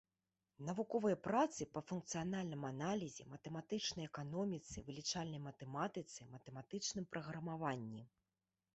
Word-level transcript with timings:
Навуковыя 0.67 1.17
працы 1.27 1.67
па 1.75 1.83
функцыянальным 1.89 2.65
аналізе, 2.71 3.27
матэматычнай 3.35 4.09
эканоміцы, 4.11 4.77
вылічальнай 4.91 5.47
матэматыцы, 5.49 6.31
матэматычным 6.37 7.05
праграмаванні. 7.17 8.03